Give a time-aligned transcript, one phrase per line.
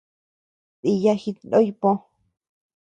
[0.81, 1.91] Dìya jitnoy pö.